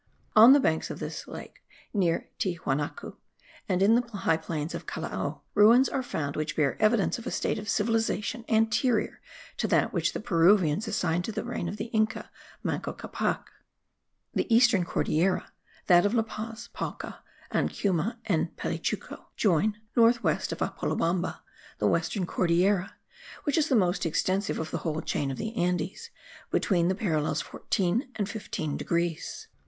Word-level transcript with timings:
On 0.35 0.51
the 0.53 0.59
banks 0.59 0.89
of 0.89 0.97
this 0.97 1.27
lake, 1.27 1.63
near 1.93 2.27
Tiahuanacu, 2.39 3.17
and 3.69 3.83
in 3.83 3.93
the 3.93 4.01
high 4.01 4.35
plains 4.35 4.73
of 4.73 4.87
Callao, 4.87 5.43
ruins 5.53 5.87
are 5.89 6.01
found 6.01 6.35
which 6.35 6.55
bear 6.55 6.75
evidence 6.81 7.19
of 7.19 7.27
a 7.27 7.29
state 7.29 7.59
of 7.59 7.69
civilization 7.69 8.43
anterior 8.49 9.21
to 9.57 9.67
that 9.67 9.93
which 9.93 10.13
the 10.13 10.19
Peruvians 10.19 10.87
assign 10.87 11.21
to 11.21 11.31
the 11.31 11.43
reign 11.43 11.69
of 11.69 11.77
the 11.77 11.91
Inca 11.93 12.31
Manco 12.63 12.93
Capac. 12.93 13.43
The 14.33 14.51
eastern 14.51 14.85
Cordillera, 14.85 15.51
that 15.85 16.03
of 16.03 16.15
La 16.15 16.23
Paz, 16.23 16.67
Palca, 16.73 17.19
Ancuma, 17.51 18.17
and 18.25 18.57
Pelechuco, 18.57 19.25
join, 19.37 19.77
north 19.95 20.23
west 20.23 20.51
of 20.51 20.63
Apolobamba, 20.63 21.41
the 21.77 21.85
western 21.87 22.25
Cordillera, 22.25 22.95
which 23.43 23.55
is 23.55 23.69
the 23.69 23.75
most 23.75 24.07
extensive 24.07 24.57
of 24.57 24.71
the 24.71 24.79
whole 24.79 25.01
chain 25.01 25.29
of 25.29 25.37
the 25.37 25.55
Andes, 25.55 26.09
between 26.49 26.87
the 26.87 26.95
parallels 26.95 27.41
14 27.41 28.11
and 28.15 28.27
15 28.27 28.77
degrees. 28.77 29.47